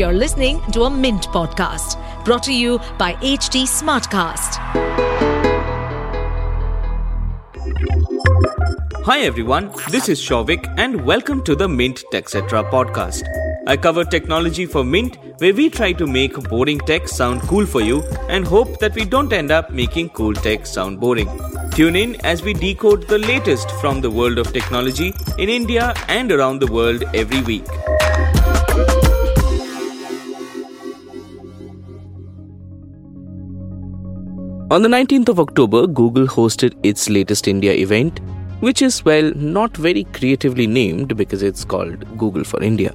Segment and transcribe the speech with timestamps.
[0.00, 4.54] You're listening to a Mint podcast brought to you by HT Smartcast.
[9.04, 13.24] Hi everyone, this is Shouvik and welcome to the Mint TechCetra podcast.
[13.66, 17.82] I cover technology for Mint where we try to make boring tech sound cool for
[17.82, 21.28] you and hope that we don't end up making cool tech sound boring.
[21.72, 26.32] Tune in as we decode the latest from the world of technology in India and
[26.32, 27.66] around the world every week.
[34.70, 38.20] On the 19th of October, Google hosted its latest India event,
[38.60, 42.94] which is, well, not very creatively named because it's called Google for India.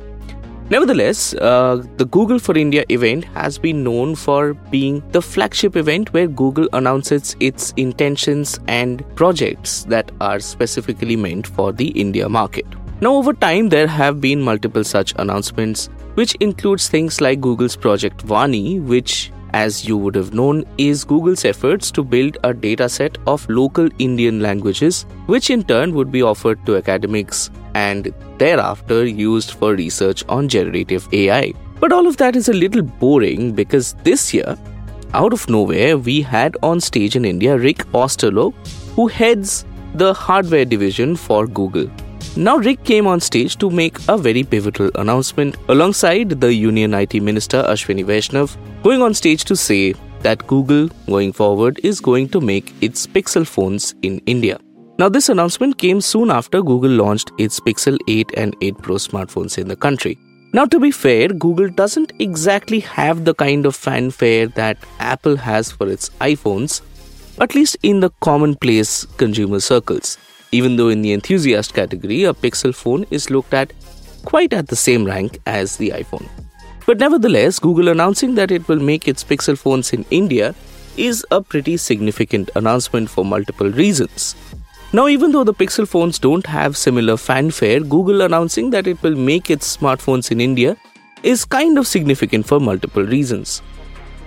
[0.69, 6.13] Nevertheless, uh, the Google for India event has been known for being the flagship event
[6.13, 12.65] where Google announces its intentions and projects that are specifically meant for the India market.
[13.01, 18.25] Now, over time, there have been multiple such announcements, which includes things like Google's Project
[18.25, 23.47] Vani, which as you would have known, is Google's efforts to build a dataset of
[23.49, 29.73] local Indian languages, which in turn would be offered to academics and thereafter used for
[29.73, 31.53] research on generative AI.
[31.79, 34.57] But all of that is a little boring because this year,
[35.13, 38.53] out of nowhere, we had on stage in India Rick Osterloh,
[38.95, 41.89] who heads the hardware division for Google.
[42.37, 47.21] Now, Rick came on stage to make a very pivotal announcement alongside the Union IT
[47.21, 48.47] Minister Ashwini Vaishnaw,
[48.83, 53.47] going on stage to say that Google, going forward, is going to make its Pixel
[53.47, 54.59] phones in India.
[54.99, 59.57] Now, this announcement came soon after Google launched its Pixel 8 and 8 Pro smartphones
[59.57, 60.17] in the country.
[60.53, 65.71] Now, to be fair, Google doesn't exactly have the kind of fanfare that Apple has
[65.71, 66.81] for its iPhones,
[67.39, 70.17] at least in the commonplace consumer circles
[70.55, 73.73] even though in the enthusiast category, a Pixel phone is looked at
[74.23, 76.27] quite at the same rank as the iPhone.
[76.85, 80.55] But nevertheless, Google announcing that it will make its Pixel phones in India
[80.97, 84.35] is a pretty significant announcement for multiple reasons.
[84.93, 89.15] Now, even though the Pixel phones don't have similar fanfare, Google announcing that it will
[89.15, 90.77] make its smartphones in India
[91.23, 93.61] is kind of significant for multiple reasons.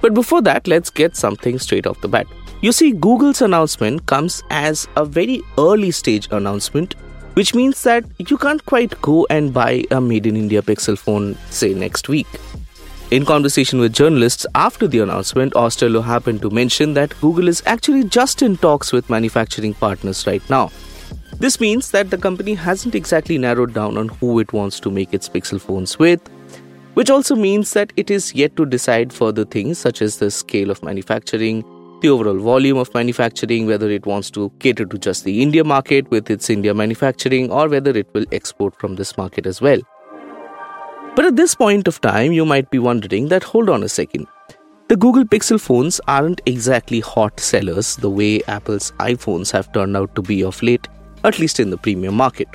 [0.03, 2.27] But before that, let's get something straight off the bat.
[2.61, 6.95] You see, Google's announcement comes as a very early stage announcement,
[7.35, 11.37] which means that you can't quite go and buy a made in India Pixel phone,
[11.51, 12.27] say, next week.
[13.13, 18.03] In conversation with journalists after the announcement, Osterloh happened to mention that Google is actually
[18.03, 20.73] just in talks with manufacturing partners right now.
[21.39, 25.15] This means that the company hasn't exactly narrowed down on who it wants to make
[25.15, 26.21] its Pixel phones with,
[26.95, 30.73] which also means that it is yet to decide further things such as the scale
[30.73, 31.65] of manufacturing,
[32.01, 36.11] the overall volume of manufacturing, whether it wants to cater to just the India market
[36.11, 39.81] with its India manufacturing, or whether it will export from this market as well.
[41.17, 44.27] But at this point of time, you might be wondering that hold on a second.
[44.89, 50.15] The Google Pixel phones aren't exactly hot sellers the way Apple's iPhones have turned out
[50.15, 50.89] to be of late,
[51.25, 52.49] at least in the premium market.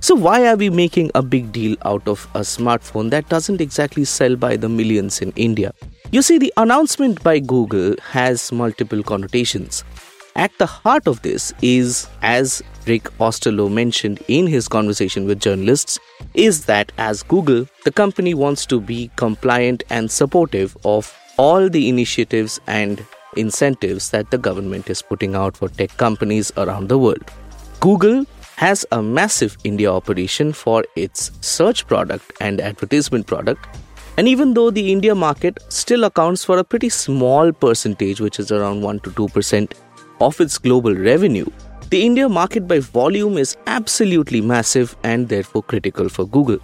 [0.00, 4.04] So, why are we making a big deal out of a smartphone that doesn't exactly
[4.04, 5.72] sell by the millions in India?
[6.10, 9.84] You see, the announcement by Google has multiple connotations.
[10.36, 15.98] At the heart of this is, as Rick Osterloh mentioned in his conversation with journalists,
[16.32, 21.90] is that as Google, the company wants to be compliant and supportive of all the
[21.90, 23.04] initiatives and
[23.36, 27.30] incentives that the government is putting out for tech companies around the world.
[27.80, 28.24] Google
[28.56, 33.68] has a massive India operation for its search product and advertisement product
[34.18, 38.50] and even though the India market still accounts for a pretty small percentage, which is
[38.50, 39.72] around 1 to 2%
[40.20, 41.46] of its global revenue,
[41.90, 46.58] the India market by volume is absolutely massive and therefore critical for Google.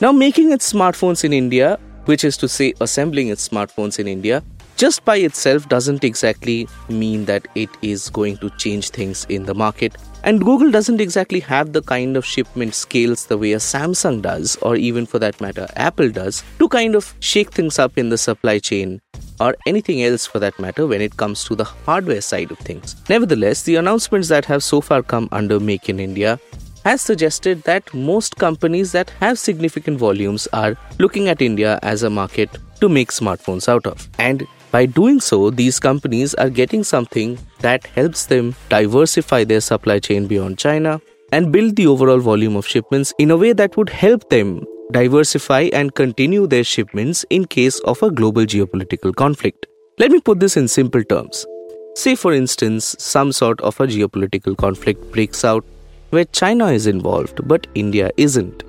[0.00, 4.42] Now, making its smartphones in India, which is to say, assembling its smartphones in India,
[4.84, 9.54] just by itself doesn't exactly mean that it is going to change things in the
[9.54, 9.96] market.
[10.24, 14.56] And Google doesn't exactly have the kind of shipment scales the way a Samsung does,
[14.56, 18.18] or even for that matter, Apple does, to kind of shake things up in the
[18.18, 19.00] supply chain
[19.40, 22.94] or anything else for that matter when it comes to the hardware side of things.
[23.08, 26.38] Nevertheless, the announcements that have so far come under Make in India
[26.84, 32.10] has suggested that most companies that have significant volumes are looking at India as a
[32.10, 32.50] market
[32.80, 34.10] to make smartphones out of.
[34.18, 40.00] And by doing so, these companies are getting something that helps them diversify their supply
[40.00, 41.00] chain beyond China
[41.30, 45.60] and build the overall volume of shipments in a way that would help them diversify
[45.72, 49.66] and continue their shipments in case of a global geopolitical conflict.
[50.00, 51.46] Let me put this in simple terms.
[51.94, 55.64] Say, for instance, some sort of a geopolitical conflict breaks out
[56.10, 58.64] where China is involved but India isn't.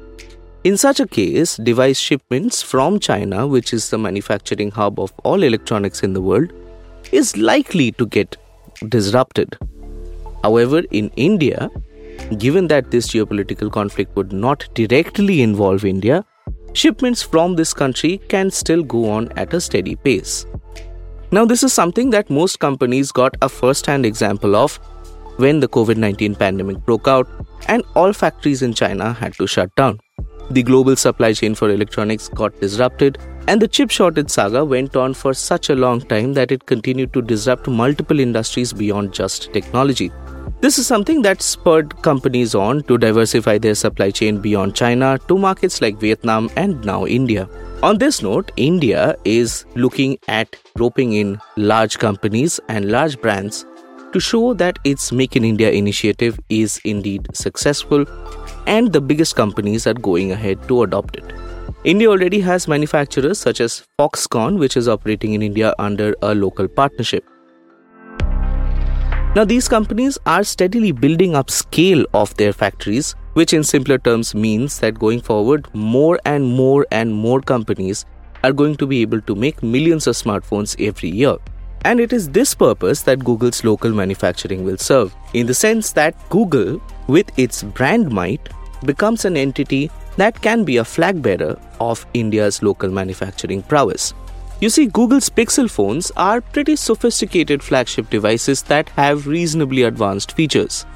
[0.65, 5.43] In such a case, device shipments from China, which is the manufacturing hub of all
[5.43, 6.51] electronics in the world,
[7.11, 8.35] is likely to get
[8.89, 9.55] disrupted.
[10.41, 11.69] However, in India,
[12.39, 16.25] given that this geopolitical conflict would not directly involve India,
[16.73, 20.47] shipments from this country can still go on at a steady pace.
[21.29, 24.77] Now, this is something that most companies got a first hand example of
[25.37, 27.29] when the COVID 19 pandemic broke out
[27.67, 29.99] and all factories in China had to shut down.
[30.51, 35.13] The global supply chain for electronics got disrupted, and the chip shortage saga went on
[35.13, 40.11] for such a long time that it continued to disrupt multiple industries beyond just technology.
[40.61, 45.37] This is something that spurred companies on to diversify their supply chain beyond China to
[45.37, 47.49] markets like Vietnam and now India.
[47.83, 53.65] On this note, India is looking at roping in large companies and large brands
[54.13, 58.05] to show that its Make in India initiative is indeed successful
[58.67, 61.33] and the biggest companies are going ahead to adopt it.
[61.83, 66.67] India already has manufacturers such as Foxconn, which is operating in India under a local
[66.67, 67.23] partnership.
[69.35, 74.33] Now, these companies are steadily building up scale of their factories, which in simpler terms
[74.33, 78.05] means that going forward, more and more and more companies
[78.43, 81.35] are going to be able to make millions of smartphones every year.
[81.85, 86.15] And it is this purpose that Google's local manufacturing will serve, in the sense that
[86.29, 88.49] Google, with its brand might,
[88.85, 94.15] becomes an entity that can be a flag bearer of India's local manufacturing prowess.
[94.61, 100.87] You see, Google's Pixel phones are pretty sophisticated flagship devices that have reasonably advanced features.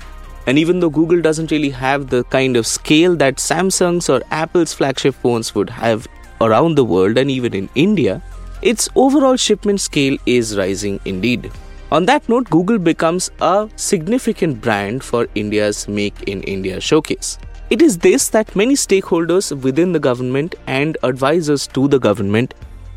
[0.48, 4.74] And even though Google doesn't really have the kind of scale that Samsung's or Apple's
[4.74, 6.08] flagship phones would have
[6.42, 8.24] around the world and even in India,
[8.62, 11.52] its overall shipment scale is rising indeed.
[11.92, 17.40] On that note, Google becomes a significant brand for India's Make in India showcase.
[17.70, 22.54] It is this that many stakeholders within the government and advisors to the government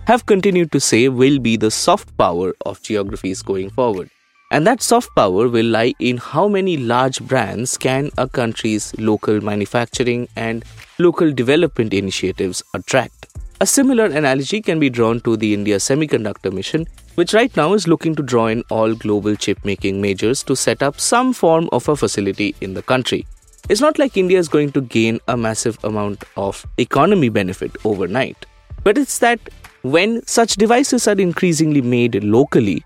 [0.06, 4.10] have continued to say will be the soft power of geographies going forward.
[4.50, 9.40] And that soft power will lie in how many large brands can a country's local
[9.40, 10.64] manufacturing and
[10.98, 13.31] local development initiatives attract.
[13.62, 17.86] A similar analogy can be drawn to the India Semiconductor Mission, which right now is
[17.86, 21.88] looking to draw in all global chip making majors to set up some form of
[21.88, 23.24] a facility in the country.
[23.68, 28.46] It's not like India is going to gain a massive amount of economy benefit overnight,
[28.82, 29.38] but it's that
[29.82, 32.82] when such devices are increasingly made locally,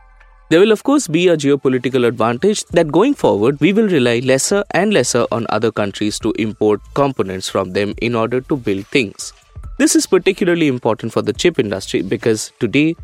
[0.50, 4.62] there will of course be a geopolitical advantage that going forward we will rely lesser
[4.72, 9.32] and lesser on other countries to import components from them in order to build things.
[9.78, 12.96] This is particularly important for the chip industry because today,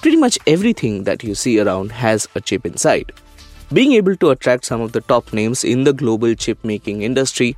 [0.00, 3.12] pretty much everything that you see around has a chip inside.
[3.74, 7.56] Being able to attract some of the top names in the global chip making industry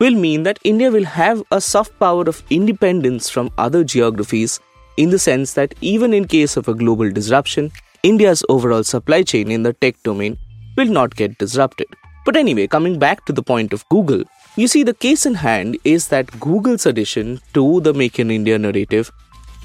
[0.00, 4.60] will mean that India will have a soft power of independence from other geographies
[4.96, 7.70] in the sense that even in case of a global disruption,
[8.02, 10.38] India's overall supply chain in the tech domain
[10.78, 11.88] will not get disrupted.
[12.24, 14.24] But anyway, coming back to the point of Google,
[14.56, 18.58] you see, the case in hand is that Google's addition to the Make in India
[18.58, 19.12] narrative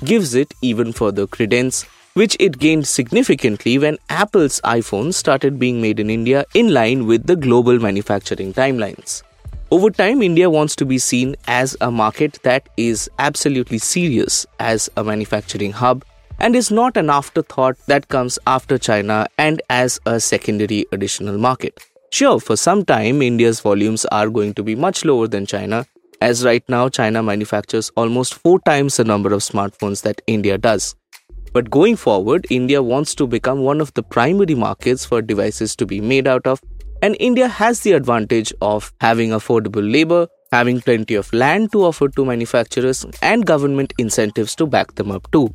[0.03, 1.83] gives it even further credence,
[2.13, 7.25] which it gained significantly when Apple's iPhones started being made in India in line with
[7.25, 9.23] the global manufacturing timelines.
[9.71, 14.89] Over time, India wants to be seen as a market that is absolutely serious as
[14.97, 16.03] a manufacturing hub
[16.39, 21.90] and is not an afterthought that comes after China and as a secondary additional market.
[22.13, 25.85] Sure, for some time, India's volumes are going to be much lower than China,
[26.19, 30.93] as right now China manufactures almost four times the number of smartphones that India does.
[31.53, 35.85] But going forward, India wants to become one of the primary markets for devices to
[35.85, 36.59] be made out of,
[37.01, 42.09] and India has the advantage of having affordable labor, having plenty of land to offer
[42.09, 45.47] to manufacturers, and government incentives to back them up too.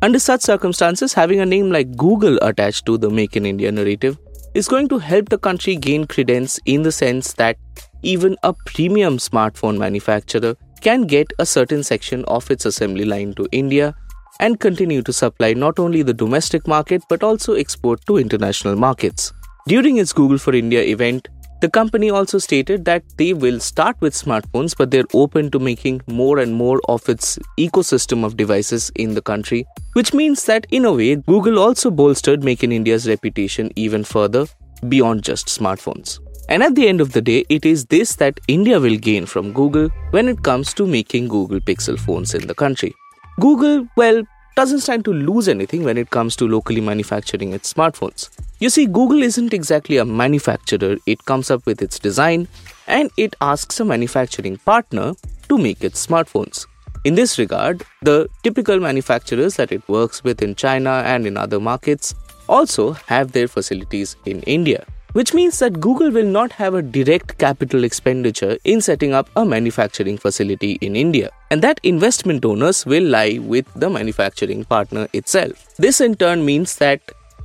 [0.00, 4.18] Under such circumstances, having a name like Google attached to the Make in India narrative
[4.54, 7.56] is going to help the country gain credence in the sense that
[8.02, 13.48] even a premium smartphone manufacturer can get a certain section of its assembly line to
[13.52, 13.94] India
[14.40, 19.32] and continue to supply not only the domestic market but also export to international markets.
[19.66, 21.28] During its Google for India event,
[21.60, 26.00] the company also stated that they will start with smartphones, but they're open to making
[26.06, 30.84] more and more of its ecosystem of devices in the country, which means that in
[30.84, 34.46] a way, Google also bolstered Make in India's reputation even further
[34.88, 36.20] beyond just smartphones.
[36.48, 39.52] And at the end of the day, it is this that India will gain from
[39.52, 42.94] Google when it comes to making Google Pixel phones in the country.
[43.40, 44.22] Google, well,
[44.54, 48.30] doesn't stand to lose anything when it comes to locally manufacturing its smartphones.
[48.60, 52.48] You see, Google isn't exactly a manufacturer, it comes up with its design
[52.86, 55.14] and it asks a manufacturing partner
[55.48, 56.66] to make its smartphones.
[57.04, 61.60] In this regard, the typical manufacturers that it works with in China and in other
[61.60, 62.14] markets
[62.48, 64.84] also have their facilities in India
[65.18, 69.44] which means that Google will not have a direct capital expenditure in setting up a
[69.44, 71.30] manufacturing facility in India.
[71.50, 75.74] And that investment owners will lie with the manufacturing partner itself.
[75.76, 77.00] This in turn means that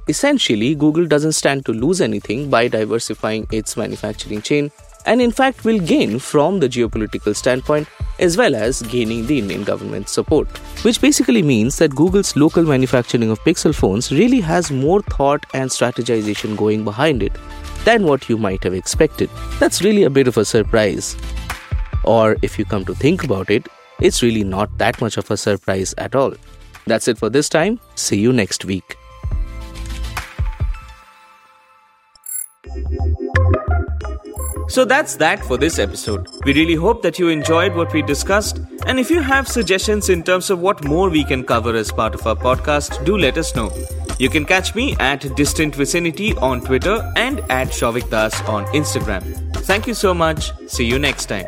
[0.08, 4.70] essentially Google doesn't stand to lose anything by diversifying its manufacturing chain
[5.06, 7.88] and in fact will gain from the geopolitical standpoint
[8.20, 10.48] as well as gaining the Indian government's support.
[10.84, 15.70] Which basically means that Google's local manufacturing of Pixel phones really has more thought and
[15.70, 17.34] strategization going behind it
[17.86, 19.30] than what you might have expected.
[19.60, 21.16] That's really a bit of a surprise.
[22.04, 23.68] Or if you come to think about it,
[24.00, 26.34] it's really not that much of a surprise at all.
[26.86, 27.80] That's it for this time.
[27.96, 28.98] See you next week.
[34.68, 36.28] So that's that for this episode.
[36.46, 38.60] We really hope that you enjoyed what we discussed.
[38.88, 42.16] And if you have suggestions in terms of what more we can cover as part
[42.16, 43.72] of our podcast, do let us know.
[44.20, 49.24] You can catch me at Distant Vicinity on Twitter and at Shouvik Das on Instagram.
[49.58, 50.52] Thank you so much.
[50.68, 51.46] See you next time.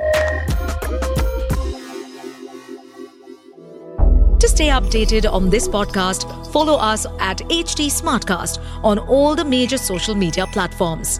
[4.40, 9.78] To stay updated on this podcast, follow us at HT Smartcast on all the major
[9.78, 11.20] social media platforms.